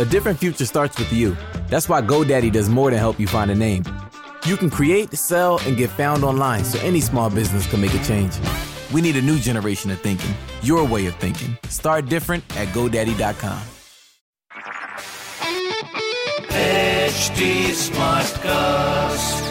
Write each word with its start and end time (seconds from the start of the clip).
A 0.00 0.04
different 0.04 0.38
future 0.38 0.66
starts 0.66 0.98
with 0.98 1.12
you. 1.12 1.36
That's 1.68 1.88
why 1.88 2.02
GoDaddy 2.02 2.52
does 2.52 2.68
more 2.68 2.90
than 2.90 2.98
help 2.98 3.20
you 3.20 3.26
find 3.26 3.50
a 3.50 3.54
name. 3.54 3.84
You 4.46 4.56
can 4.56 4.70
create, 4.70 5.14
sell, 5.14 5.60
and 5.66 5.76
get 5.76 5.90
found 5.90 6.24
online 6.24 6.64
so 6.64 6.78
any 6.80 7.00
small 7.00 7.30
business 7.30 7.66
can 7.70 7.80
make 7.80 7.94
a 7.94 8.02
change. 8.04 8.34
We 8.92 9.00
need 9.00 9.16
a 9.16 9.22
new 9.22 9.38
generation 9.38 9.90
of 9.90 10.00
thinking, 10.00 10.34
your 10.62 10.84
way 10.84 11.06
of 11.06 11.14
thinking. 11.16 11.56
Start 11.68 12.06
different 12.06 12.44
at 12.56 12.68
GoDaddy.com. 12.68 13.60
Smartcast. 17.74 19.44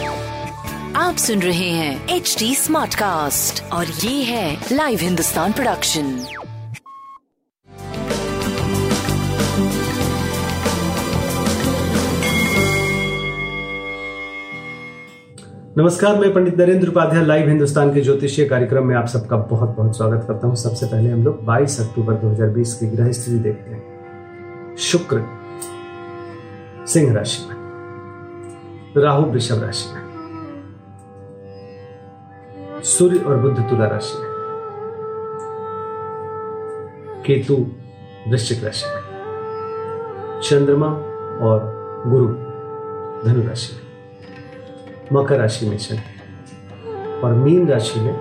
आप 0.96 1.16
सुन 1.16 1.42
रहे 1.42 1.68
हैं 1.70 2.08
H 2.08 2.34
D 2.38 2.54
smart 2.54 2.94
cast 2.94 3.62
और 3.72 3.86
ये 3.86 4.22
है 4.24 4.68
live 4.72 4.98
Hindustan 5.00 5.52
production 5.52 6.10
नमस्कार, 15.79 16.17
मैं 16.19 16.31
Pandit 16.33 16.57
Narendra 16.57 16.87
Upadhyay, 16.89 17.23
live 17.25 17.47
Hindustan 17.49 17.93
के 17.93 18.01
ज्योतिषीय 18.01 18.45
कार्यक्रम 18.45 18.85
में 18.85 18.95
आप 18.95 19.05
सबका 19.07 19.37
बहुत 19.49 19.69
बहुत 19.75 19.97
स्वागत 19.97 20.25
करता 20.27 20.47
हूँ। 20.47 20.55
सबसे 20.55 20.85
पहले 20.85 21.09
हम 21.09 21.23
लोग 21.23 21.43
22 21.45 21.79
अक्टूबर 21.81 22.13
2020 22.13 22.73
की 22.73 22.87
ग्रह 22.87 23.11
स्थिति 23.11 23.37
देखते 23.39 23.71
हैं। 23.71 24.75
शुक्र 24.79 25.23
सिंह 26.87 27.13
राशि 27.13 27.45
में, 27.47 27.55
राहु 28.97 29.23
वृषभ 29.23 29.63
राशि 29.63 29.87
में, 29.93 30.01
सूर्य 32.87 33.19
और 33.19 33.37
बुद्ध 33.37 33.57
तुला 33.59 33.87
राशि 33.87 34.17
में, 34.19 34.29
केतु 37.25 37.65
वृश्चिक 38.29 38.63
राशि 38.63 38.85
में, 38.85 39.03
चंद्रमा 40.41 40.87
और 41.47 41.59
गुरु 42.07 42.27
धनु 43.23 43.47
राशि 43.47 43.75
में। 43.75 43.88
मकर 45.13 45.37
राशि 45.37 45.69
में 45.69 45.77
शनि 45.77 47.21
और 47.23 47.33
मीन 47.33 47.67
राशि 47.67 47.99
में 47.99 48.13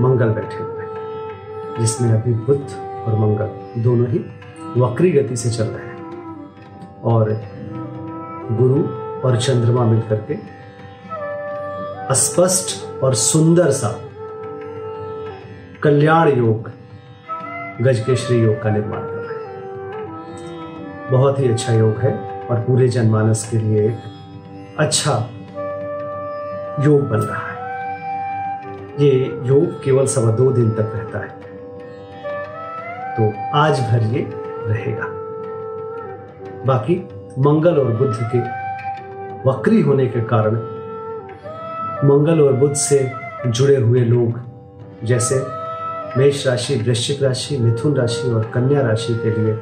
मंगल 0.00 0.28
बैठे 0.28 0.56
हुए 0.56 0.82
हैं, 0.82 1.78
जिसमें 1.80 2.10
अभी 2.10 2.32
बुद्ध 2.32 2.66
और 3.06 3.18
मंगल 3.18 3.82
दोनों 3.82 4.08
ही 4.08 4.18
वक्री 4.76 5.10
गति 5.10 5.36
से 5.36 5.50
चल 5.50 5.64
रहे 5.64 5.86
हैं। 5.86 5.96
और 7.04 7.42
गुरु 8.52 8.82
और 9.20 9.36
चंद्रमा 9.36 9.84
मिलकर 9.84 10.16
के 10.16 10.34
अस्पष्ट 12.06 13.02
और 13.02 13.14
सुंदर 13.14 13.70
सा 13.70 14.00
कल्याण 15.82 16.28
योग 16.28 16.70
गजकेश्री 17.82 18.38
योग 18.38 18.62
का 18.62 18.70
निर्माण 18.70 19.00
कर 19.00 19.16
रहे 19.16 19.36
हैं। 19.36 19.50
बहुत 21.10 21.38
ही 21.38 21.48
अच्छा 21.48 21.72
योग 21.72 21.98
है 21.98 22.14
और 22.50 22.60
पूरे 22.60 22.88
जनमानस 22.88 23.48
के 23.50 23.58
लिए 23.58 23.88
एक 23.88 24.76
अच्छा 24.78 25.30
योग 26.80 27.08
बन 27.08 27.18
रहा 27.18 27.46
है। 27.46 27.56
ये 29.00 29.40
योग 29.42 29.84
केवल 29.84 30.06
सवा 30.06 30.30
दो 30.30 30.52
दिन 30.52 30.70
तक 30.70 30.90
रहता 30.94 31.18
है। 31.18 31.28
तो 33.16 33.32
आज 33.54 33.80
भर 33.80 34.02
ये 34.02 34.30
रहेगा। 34.66 35.06
बाकी 36.66 37.08
मंगल 37.38 37.78
और 37.78 37.96
बुद्ध 37.96 38.30
के 38.34 38.38
वक्री 39.50 39.80
होने 39.80 40.06
के 40.06 40.20
कारण 40.20 40.56
मंगल 42.08 42.40
और 42.40 42.52
बुद्ध 42.52 42.74
से 42.74 43.12
जुड़े 43.46 43.76
हुए 43.76 44.00
लोग, 44.00 44.40
जैसे 45.04 45.46
मेष 46.16 46.46
राशि, 46.46 46.76
वृश्चिक 46.76 47.22
राशि, 47.22 47.56
मिथुन 47.56 47.94
राशि 47.94 48.30
और 48.30 48.50
कन्या 48.54 48.80
राशि 48.80 49.14
के 49.14 49.30
लिए 49.30 49.58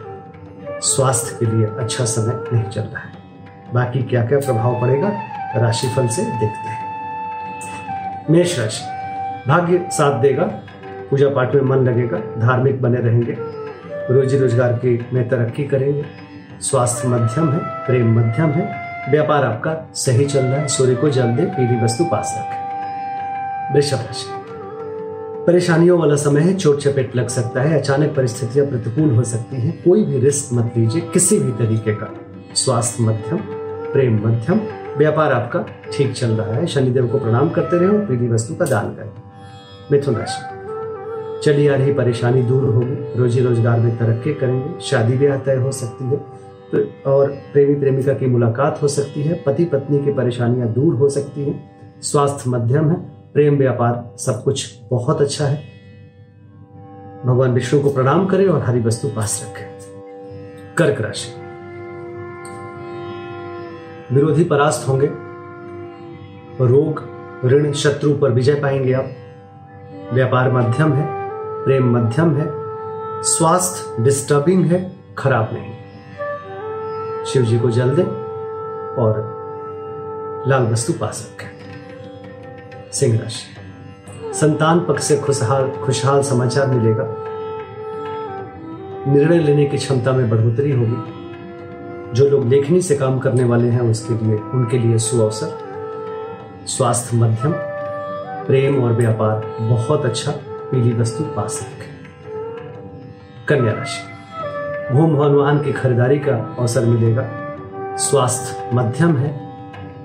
स्वास्थ्य 0.80 1.36
के 1.40 1.56
लिए 1.56 1.66
अच्छा 1.66 2.04
समय 2.04 2.44
नहीं 2.52 2.70
चल 2.70 2.80
रहा 2.80 3.00
है। 3.00 3.12
बाकी 3.74 4.02
क्या 4.02 4.26
क्या 4.26 4.38
प्रभाव 4.38 4.80
पड़ेगा, 4.80 5.08
राशिफल 5.56 6.08
से 6.08 6.22
देखते 6.22 6.68
हैं। 6.68 6.83
मेष 8.30 8.58
राशि 8.58 8.84
भाग्य 9.48 9.88
साथ 9.92 10.20
देगा, 10.20 10.42
पूजा 11.10 11.28
पाठ 11.28 11.54
में 11.54 11.62
मन 11.62 11.76
लगेगा, 11.76 12.18
धार्मिक 12.18 12.82
बने 12.82 12.98
रहेंगे, 12.98 13.36
रोजी 14.14 14.38
रोज़गार 14.38 14.72
की 14.72 15.06
में 15.12 15.28
तरक्की 15.28 15.64
करेंगे, 15.64 16.04
स्वास्थ्य 16.60 17.08
मध्यम 17.08 17.52
है, 17.52 17.58
प्रेम 17.58 18.18
मध्यम 18.18 18.50
है, 18.50 18.84
व्यापार 19.10 19.44
आपका 19.44 19.90
सही 19.94 20.26
चल 20.26 20.40
रहा 20.40 20.60
है, 20.60 20.68
सूर्य 20.68 20.94
को 20.94 21.08
जल 21.08 21.26
दे, 21.26 21.42
पीली 21.42 21.84
वस्तु 21.84 22.04
पास 22.04 22.34
रखें। 22.38 23.74
वृषभ 23.74 23.96
राशि। 23.96 24.26
परेशानियों 25.46 25.98
वाला 25.98 26.16
समय 26.16 26.40
है, 26.40 26.54
चोट 26.54 26.80
चपेट 26.80 27.16
लग 27.16 27.28
सकता 27.28 27.60
है, 27.60 27.78
अचानक 27.80 28.14
परिस्थितियाँ 28.16 28.66
प्रतिकूल 28.66 29.10
हो 29.10 29.24
सकती 29.24 29.56
हैं, 29.56 29.82
कोई 29.82 30.04
भी 30.04 30.18
रिस्क 30.18 30.52
मत 30.52 30.72
लीजिए, 30.76 31.02
किसी 31.02 31.38
भी 31.38 31.52
तरीके 31.52 31.94
का। 31.94 32.14
स्वास्थ्य 32.54 33.02
मध्यम, 33.02 33.38
प्रेम 33.92 34.28
मध्यम 34.28 34.60
व्यापार 34.98 35.32
आपका 35.32 35.66
ठीक 35.92 36.12
चल 36.12 36.28
रहा 36.28 36.54
है। 36.54 36.66
शनिदेव 36.66 37.08
को 37.08 37.18
प्रणाम 37.18 37.50
करते 37.50 37.78
रहे 37.78 37.98
पीली 37.98 38.28
वस्तु 38.28 38.54
का 38.54 38.64
दान 38.64 38.94
करें। 38.94 39.10
मिथुन 39.92 40.14
राशि। 40.14 40.42
चली 41.44 41.68
आ 41.68 41.76
रही 41.76 41.92
परेशानी 41.92 42.42
दूर 42.42 42.64
होगी। 42.64 43.18
रोजी 43.18 43.40
रोज़गार 43.40 43.80
में 43.80 43.96
तरक्की 43.98 44.34
करेंगे। 44.34 44.80
शादी 44.80 45.18
ब्याह 45.18 45.38
तय 45.38 45.54
हो 45.54 45.72
सकती 45.72 46.04
है। 46.04 46.16
तो 46.72 47.10
और 47.10 47.28
प्रेमी 47.52 47.74
प्रेमिका 47.74 48.12
की 48.12 48.26
मुलाकात 48.26 48.82
हो 48.82 48.88
सकती 48.88 49.22
है। 49.22 49.42
पति 49.46 49.64
पत्नी 49.64 49.98
की 49.98 50.12
परेशानियाँ 50.12 50.68
दूर 50.68 50.94
हो 50.94 51.08
सकती 51.08 51.44
हैं। 51.44 52.00
स्वास्थ्य 52.02 52.50
मध्यम 52.50 52.90
है। 52.90 52.96
प्रेम 53.32 53.56
व्यापार 53.56 54.14
सब 54.18 54.42
कुछ 54.44 54.74
बहुत 54.90 55.20
अच्छा 55.20 55.44
है। 55.44 55.62
भगवान 57.26 57.50
विष्णु 57.50 57.80
को 57.80 57.90
प्रणाम 57.90 58.26
करें 58.26 58.48
और 58.48 58.62
हरी 58.62 58.80
वस्तु 58.80 59.08
पास 59.08 59.42
रखें। 59.44 60.74
कर्क 60.76 61.00
राशि। 61.00 61.43
विरोधी 64.12 64.44
परास्त 64.44 64.88
होंगे। 64.88 65.06
रोग, 66.60 67.02
ऋण, 67.44 67.72
शत्रु 67.72 68.14
पर 68.14 68.30
विजय 68.30 68.54
पाएँगे 68.54 68.92
आप। 68.92 69.10
व्यापार 70.12 70.52
मध्यम 70.52 70.92
है, 70.92 71.06
प्रेम 71.64 71.96
मध्यम 71.96 72.36
है, 72.36 72.46
स्वास्थ्य 73.22 74.02
डिस्टर्बिंग 74.02 74.64
है, 74.64 74.96
खराब 75.18 75.50
नहीं। 75.52 75.72
शिव 77.24 77.42
जी 77.42 77.58
को 77.58 77.70
जल 77.70 77.90
दें 77.96 78.04
और 78.94 79.34
लाल 80.48 80.62
वस्तु 80.62 80.92
पास 80.92 81.34
रखें 81.34 81.48
सिंह 82.92 83.18
राशि। 83.18 83.54
संतान 84.34 84.80
पक्ष 84.80 85.02
से 85.02 85.16
खुशहाल 85.16 85.70
खुशहाल 85.70 86.22
समाचार 86.22 86.66
मिलेगा। 86.66 87.16
निर्णय 89.12 89.38
लेने 89.38 89.66
की 89.66 89.76
क्षमता 89.76 90.12
में 90.12 90.30
बढ़ोतरी 90.30 90.72
होगी। 90.72 91.13
जो 92.14 92.28
लोग 92.28 92.48
लेखनी 92.48 92.82
से 92.82 92.96
काम 92.96 93.18
करने 93.18 93.44
वाले 93.44 93.68
हैं 93.68 93.80
उसके 93.80 94.24
लिए, 94.24 94.36
उनके 94.36 94.78
लिए 94.78 94.98
सुअवसर। 94.98 95.58
स्वास्थ्य 96.66 97.16
मध्यम, 97.16 97.52
प्रेम 98.46 98.84
और 98.84 98.92
व्यापार 98.92 99.56
बहुत 99.60 100.04
अच्छा 100.04 100.32
पीली 100.70 100.94
वस्तु 100.94 101.24
पास 101.24 101.60
रखें। 101.62 101.94
कन्या 103.48 103.72
राशि। 103.72 104.14
भूम 104.94 105.16
भवन 105.16 105.58
की 105.58 105.72
खरीदारी 105.72 106.18
का 106.18 106.56
अवसर 106.58 106.84
मिलेगा। 106.84 107.24
स्वास्थ्य 107.96 108.70
मध्यम 108.74 109.16
है, 109.16 109.40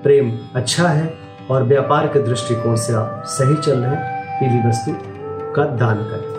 प्रेम 0.02 0.38
अच्छा 0.54 0.88
है 0.88 1.14
और 1.50 1.62
व्यापार 1.62 2.06
के 2.06 2.22
दृष्टिकोण 2.22 2.76
से 2.76 2.94
आप 2.94 3.22
सही 3.26 3.54
चल 3.56 3.78
रहे 3.78 3.96
हैं, 3.96 4.40
पीली 4.40 4.68
वस्तु 4.68 4.92
का 5.52 5.64
दान 5.64 5.96
करें। 5.96 6.30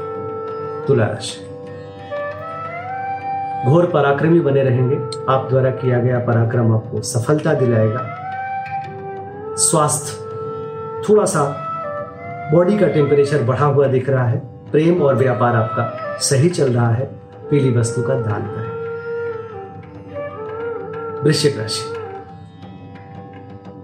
तुला 0.88 1.06
राशि। 1.06 1.51
घोर 3.66 3.86
पराक्रमी 3.86 4.40
बने 4.40 4.64
रहेंगे। 4.64 4.96
आप 5.30 5.48
द्वारा 5.50 5.70
किया 5.70 6.00
गया 6.00 6.20
पराक्रम 6.20 6.76
आपको 6.76 7.02
सफलता 7.02 7.54
दिलाएगा। 7.54 8.18
स्वास्थ्य 9.56 10.14
थोड़ा 11.10 11.26
सा 11.26 11.68
बॉडी 12.54 12.78
का 12.78 12.88
टेम्परेचर 12.88 13.44
बढ़ा 13.44 13.66
हुआ 13.66 13.88
दिख 13.88 14.10
रहा 14.10 14.28
है। 14.28 14.38
प्रेम 14.72 15.02
और 15.02 15.16
व्यापार 15.16 15.56
आपका 15.56 16.18
सही 16.20 16.50
चल 16.50 16.74
रहा 16.74 16.90
है। 16.90 17.06
पीली 17.50 17.78
वस्तु 17.78 18.02
का 18.02 18.14
दान 18.14 18.42
करें। 18.42 18.82
वृश्चिक 21.24 21.60
राशि। 21.60 21.94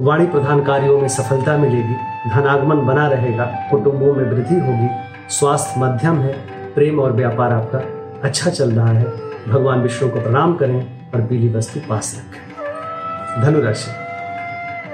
वाणी 0.01 0.25
प्रधान 0.25 0.63
कार्यों 0.63 1.01
में 1.01 1.07
सफलता 1.07 1.57
मिलेगी। 1.57 1.96
धनागमन 2.30 2.86
बना 2.86 3.07
रहेगा। 3.07 3.46
कुटुंबों 3.46 4.13
में 4.13 4.24
वृद्धि 4.24 4.60
होगी। 4.60 4.90
स्वास्थ्य 5.30 5.81
मध्यम 5.81 6.19
है। 6.19 6.34
प्रेम 6.75 7.00
और 7.00 7.12
व्यापार 7.12 7.54
आपका 7.54 7.80
अच्छा 8.24 8.50
चल 8.50 8.72
रहा 8.72 8.88
है। 8.88 9.26
भगवान 9.48 9.82
विष्णु 9.82 10.10
को 10.10 10.22
प्रणाम 10.22 10.56
करें 10.56 11.12
और 11.16 11.22
पीली 11.22 11.50
वस्तु 11.50 11.80
पास 11.90 12.16
रखें। 12.18 13.44
धनुराशि, 13.44 13.92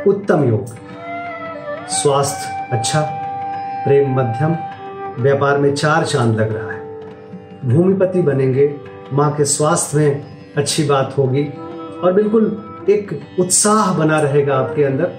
उत्तम 0.10 0.44
योग। 0.50 0.66
स्वास्थ्य 1.90 2.68
अच्छा 2.72 3.02
प्रेम 3.86 4.16
मध्यम, 4.16 4.56
व्यापार 5.20 5.58
में 5.58 5.76
चार 5.76 6.06
चाँद 6.06 6.40
लग 6.40 6.56
रहा 6.56 6.72
है। 6.72 6.80
भूमिपति 7.66 8.22
बनेंगे, 8.22 8.76
माँ 9.14 9.32
के 9.32 9.46
स्वास्थ्य 9.46 9.98
में 9.98 10.26
अच्छी 10.58 10.84
बात 10.84 11.16
होगी 11.18 11.44
और 12.04 12.14
बिल्कुल 12.14 12.70
एक 12.90 13.20
उत्साह 13.40 13.94
बना 13.94 14.20
रहेगा 14.20 14.56
आपके 14.56 14.84
अंदर। 14.84 15.12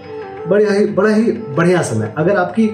बड़ा 0.48 0.72
ही 0.72 0.86
बड़ा 0.86 1.10
ही 1.10 1.32
बढ़िया 1.32 1.82
समय। 1.82 2.14
अगर 2.18 2.36
आपकी 2.36 2.66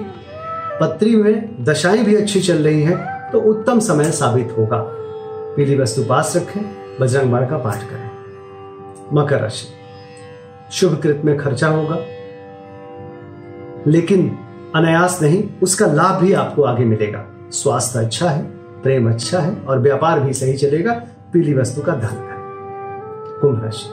पत्री 0.81 1.15
में 1.15 1.63
दशाएँ 1.63 2.03
भी 2.03 2.15
अच्छी 2.15 2.39
चल 2.39 2.57
रही 2.57 2.83
हैं 2.83 3.29
तो 3.31 3.39
उत्तम 3.39 3.79
समय 3.79 4.11
साबित 4.11 4.55
होगा। 4.57 5.00
पीली 5.55 5.77
वस्तु 5.77 6.03
पास 6.03 6.33
रखें, 6.35 6.61
बजरंग 7.01 7.31
बाण 7.31 7.47
का 7.47 7.57
पाठ 7.57 7.83
करें। 7.83 8.11
मकर 9.13 9.41
राशि। 9.41 9.67
शुभ 10.71 11.01
कृत 11.01 11.21
में 11.25 11.37
खर्चा 11.37 11.67
होगा। 11.67 11.97
लेकिन 13.87 14.37
अनायास 14.75 15.21
नहीं, 15.21 15.43
उसका 15.63 15.85
लाभ 15.85 16.21
भी 16.21 16.33
आपको 16.33 16.63
आगे 16.63 16.85
मिलेगा। 16.85 17.25
स्वास्थ्य 17.51 17.99
अच्छा 17.99 18.29
है, 18.29 18.41
प्रेम 18.83 19.09
अच्छा 19.09 19.39
है 19.39 19.55
और 19.55 19.79
व्यापार 19.79 20.19
भी 20.19 20.33
सही 20.33 20.53
चलेगा। 20.53 20.93
पीली 21.33 21.53
वस्तु 21.53 21.81
का 21.81 21.91
धन 21.91 22.07
करें 22.07 22.41
कुंभ 23.41 23.63
राशि। 23.63 23.89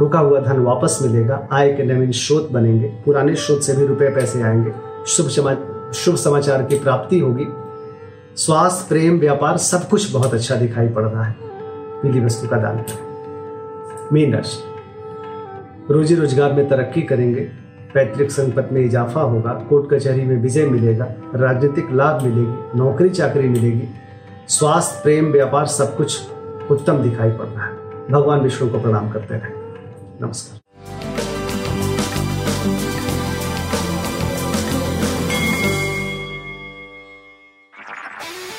रुका 0.00 0.18
हुआ 0.18 0.40
धन 0.40 0.58
वापस 0.58 0.98
मिलेगा। 1.02 1.48
आय 1.52 1.72
के 1.72 1.82
नवीन 1.82 2.12
स्रोत 2.12 2.48
बनेंगे। 2.52 2.86
पुराने 2.86 3.34
स्रोत 3.34 3.62
से 3.62 3.72
भी 3.74 3.86
रुपए 3.86 4.08
पैसे 4.10 4.42
आएँगे। 4.42 4.72
शुभ 5.06 5.28
शुभ 5.92 6.16
समाचार 6.16 6.62
की 6.62 6.78
प्राप्ति 6.78 7.18
होगी। 7.18 7.44
स्वास्थ्य, 8.38 8.86
प्रेम, 8.88 9.18
व्यापार, 9.18 9.56
सब 9.56 9.88
कुछ 9.88 10.12
बहुत 10.12 10.34
अच्छा 10.34 10.56
दिखाई 10.56 10.88
पड़ 10.88 11.04
रहा 11.04 11.24
है। 11.24 11.36
पीली 12.02 12.20
वस्तु 12.20 12.48
का 12.48 12.56
दान 12.56 12.76
करें। 12.76 14.08
मीन 14.12 14.34
राशि। 14.34 14.62
रोजी 15.92 16.14
रोज़गार 16.14 16.52
में 16.52 16.68
तरक्की 16.68 17.02
करेंगे। 17.02 17.40
पैतृक 17.94 18.30
संपत्ति 18.30 18.74
में 18.74 18.82
इजाफा 18.82 19.20
होगा। 19.20 19.52
कोर्ट 19.52 19.94
कचहरी 19.94 20.22
में 20.22 20.36
विजय 20.36 20.66
मिलेगा। 20.66 21.08
राजनीतिक 21.34 21.88
लाभ 21.92 22.22
मिलेगी। 22.22 22.78
नौकरी 22.78 23.08
चाकरी 23.08 23.48
मिलेगी। 23.48 23.88
स्वास्थ्य, 24.48 25.00
प्रेम, 25.02 25.32
व्यापार, 25.32 25.66
सब 25.66 25.96
कुछ 25.96 26.22
उत्तम 26.70 26.98
दिखाई 26.98 27.30
पड़ 27.30 27.46
रहा 27.46 27.64
है। 27.64 27.72
भगवान 28.10 28.40
विष्णु 28.40 28.68
को 28.68 28.80
प्रणाम 28.80 29.10
करते 29.10 29.34
रहे। 29.34 29.50
नमस्कार। 30.26 30.67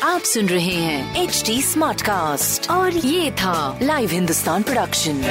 आप 0.05 0.21
सुन 0.33 0.49
रहे 0.49 0.75
हैं 0.75 1.23
एच 1.23 1.43
डी 1.47 1.61
स्मार्ट 1.63 2.03
कास्ट 2.07 2.71
और 2.71 2.97
ये 2.97 3.31
था 3.43 3.79
live 3.83 4.11
Hindustan 4.11 4.63
production 4.71 5.23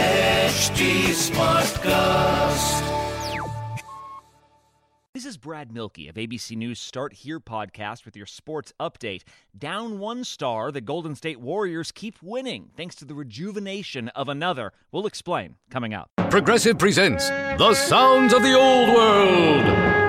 smart 1.23 1.77
cast 1.87 2.91
This 5.15 5.25
is 5.29 5.35
Brad 5.37 5.71
Milkey 5.71 6.03
of 6.11 6.15
ABC 6.21 6.55
News 6.61 6.79
Start 6.83 7.13
Here 7.17 7.39
podcast 7.49 8.03
with 8.07 8.15
your 8.21 8.25
sports 8.29 8.73
update. 8.85 9.21
Down 9.65 9.99
one 9.99 10.23
star, 10.29 10.71
the 10.77 10.81
Golden 10.87 11.13
State 11.19 11.39
Warriors 11.49 11.91
keep 11.99 12.17
winning 12.23 12.65
thanks 12.79 12.95
to 13.01 13.05
the 13.11 13.17
rejuvenation 13.19 14.09
of 14.23 14.27
another. 14.35 14.71
We'll 14.91 15.05
explain 15.11 15.53
coming 15.69 15.93
up. 15.99 16.09
Progressive 16.37 16.79
presents 16.79 17.29
The 17.61 17.69
Sounds 17.75 18.33
of 18.33 18.41
the 18.41 18.55
Old 18.63 18.89
World. 18.95 19.46